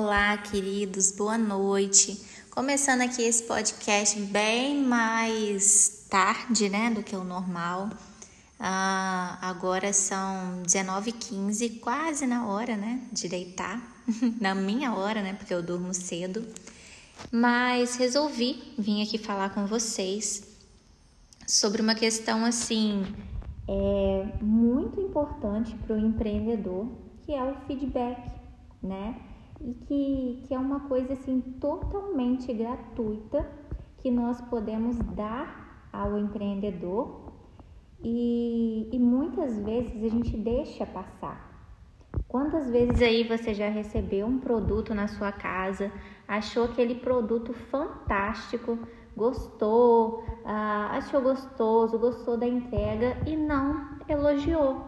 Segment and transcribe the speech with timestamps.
[0.00, 2.24] Olá, queridos, boa noite.
[2.52, 7.90] Começando aqui esse podcast bem mais tarde, né, do que o normal.
[8.60, 13.82] Ah, agora são 19h15, quase na hora, né, de deitar.
[14.40, 16.46] na minha hora, né, porque eu durmo cedo.
[17.32, 20.44] Mas resolvi vir aqui falar com vocês
[21.44, 23.04] sobre uma questão assim
[23.66, 26.86] é muito importante para o empreendedor,
[27.26, 28.30] que é o feedback,
[28.80, 29.16] né?
[29.60, 33.44] E que, que é uma coisa assim totalmente gratuita
[33.98, 37.32] que nós podemos dar ao empreendedor
[38.02, 41.48] e, e muitas vezes a gente deixa passar.
[42.28, 45.90] Quantas vezes aí você já recebeu um produto na sua casa,
[46.26, 48.78] achou aquele produto fantástico,
[49.16, 54.84] gostou, ah, achou gostoso, gostou da entrega e não elogiou,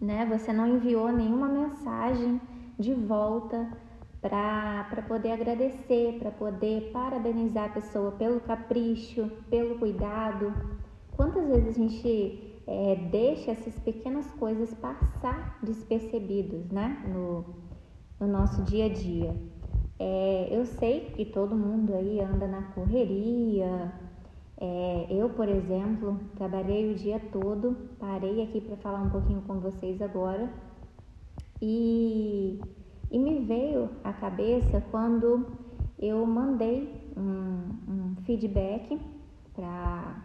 [0.00, 0.24] né?
[0.26, 2.40] Você não enviou nenhuma mensagem
[2.78, 3.68] de volta
[4.20, 10.52] para poder agradecer, para poder parabenizar a pessoa pelo capricho, pelo cuidado.
[11.16, 17.02] Quantas vezes a gente é, deixa essas pequenas coisas passar despercebidos né?
[17.08, 17.44] no,
[18.18, 19.34] no nosso dia a dia?
[19.98, 23.92] É, eu sei que todo mundo aí anda na correria.
[24.58, 29.60] É, eu, por exemplo, trabalhei o dia todo, parei aqui para falar um pouquinho com
[29.60, 30.50] vocês agora
[31.60, 32.60] e,
[33.10, 35.46] e me veio à cabeça quando
[35.98, 39.00] eu mandei um, um feedback
[39.54, 40.22] para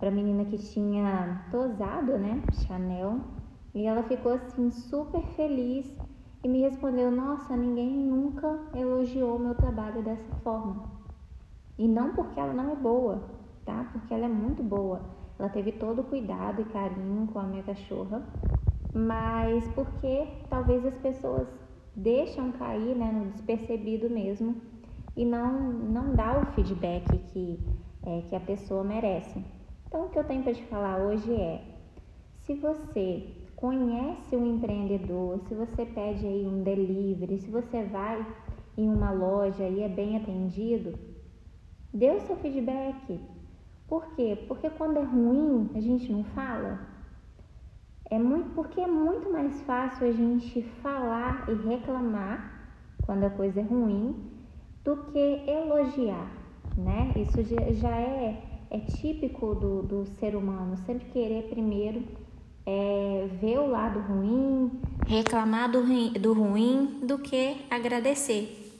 [0.00, 3.20] a menina que tinha tosado, né, Chanel,
[3.74, 5.86] e ela ficou assim super feliz
[6.44, 10.90] e me respondeu: Nossa, ninguém nunca elogiou meu trabalho dessa forma.
[11.78, 13.22] E não porque ela não é boa,
[13.64, 13.88] tá?
[13.92, 15.00] Porque ela é muito boa.
[15.38, 18.22] Ela teve todo o cuidado e carinho com a minha cachorra
[18.92, 21.48] mas porque talvez as pessoas
[21.94, 24.56] deixam cair né, no despercebido mesmo
[25.16, 27.60] e não, não dá o feedback que,
[28.04, 29.42] é, que a pessoa merece.
[29.86, 31.62] Então, o que eu tenho para te falar hoje é:
[32.40, 38.26] se você conhece um empreendedor, se você pede aí um delivery, se você vai
[38.76, 40.98] em uma loja e é bem atendido,
[41.92, 43.20] dê o seu feedback.
[43.86, 44.38] Por quê?
[44.48, 46.80] Porque quando é ruim, a gente não fala.
[48.12, 52.62] É muito porque é muito mais fácil a gente falar e reclamar
[53.06, 54.14] quando a coisa é ruim
[54.84, 56.30] do que elogiar,
[56.76, 57.10] né?
[57.16, 57.42] Isso
[57.80, 62.02] já é, é típico do, do ser humano, sempre querer primeiro
[62.66, 64.70] é, ver o lado ruim,
[65.06, 68.74] reclamar do, ruim, do ruim, do que agradecer.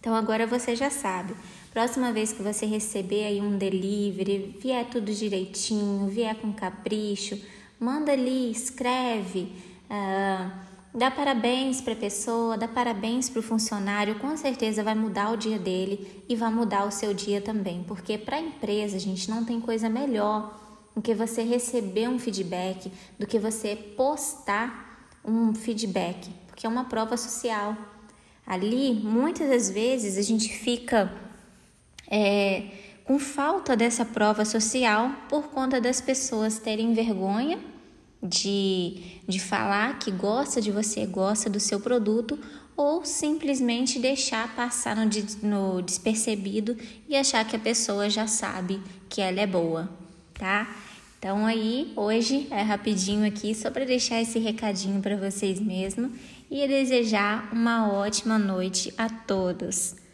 [0.00, 1.36] Então agora você já sabe.
[1.72, 7.40] Próxima vez que você receber aí um delivery, vier tudo direitinho, vier com capricho,
[7.78, 9.52] manda ali, escreve,
[9.90, 10.50] uh,
[10.94, 15.36] dá parabéns para a pessoa, dá parabéns para o funcionário, com certeza vai mudar o
[15.36, 19.44] dia dele e vai mudar o seu dia também, porque para a empresa, gente, não
[19.44, 20.58] tem coisa melhor
[20.94, 26.84] do que você receber um feedback, do que você postar um feedback, porque é uma
[26.84, 27.76] prova social.
[28.46, 31.12] Ali, muitas das vezes, a gente fica.
[32.08, 32.68] É,
[33.06, 37.58] com falta dessa prova social por conta das pessoas terem vergonha
[38.20, 42.36] de, de falar que gosta de você, gosta do seu produto
[42.76, 45.08] ou simplesmente deixar passar no,
[45.42, 46.76] no despercebido
[47.08, 49.88] e achar que a pessoa já sabe que ela é boa,
[50.34, 50.68] tá?
[51.18, 56.12] Então aí, hoje é rapidinho aqui só para deixar esse recadinho para vocês mesmo
[56.50, 60.05] e desejar uma ótima noite a todos.